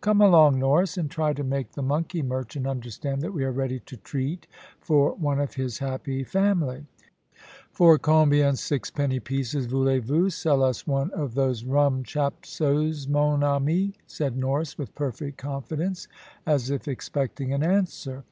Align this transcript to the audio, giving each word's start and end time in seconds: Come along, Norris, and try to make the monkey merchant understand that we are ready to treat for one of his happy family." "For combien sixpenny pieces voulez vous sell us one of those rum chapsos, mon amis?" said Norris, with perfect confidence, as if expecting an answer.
Come 0.00 0.22
along, 0.22 0.58
Norris, 0.60 0.96
and 0.96 1.10
try 1.10 1.34
to 1.34 1.44
make 1.44 1.72
the 1.72 1.82
monkey 1.82 2.22
merchant 2.22 2.66
understand 2.66 3.20
that 3.20 3.34
we 3.34 3.44
are 3.44 3.52
ready 3.52 3.80
to 3.80 3.98
treat 3.98 4.46
for 4.80 5.12
one 5.16 5.38
of 5.38 5.56
his 5.56 5.78
happy 5.80 6.24
family." 6.24 6.86
"For 7.70 7.98
combien 7.98 8.56
sixpenny 8.56 9.20
pieces 9.20 9.66
voulez 9.66 10.02
vous 10.02 10.30
sell 10.30 10.62
us 10.62 10.86
one 10.86 11.10
of 11.10 11.34
those 11.34 11.64
rum 11.66 12.02
chapsos, 12.02 13.06
mon 13.10 13.44
amis?" 13.44 13.92
said 14.06 14.38
Norris, 14.38 14.78
with 14.78 14.94
perfect 14.94 15.36
confidence, 15.36 16.08
as 16.46 16.70
if 16.70 16.88
expecting 16.88 17.52
an 17.52 17.62
answer. 17.62 18.24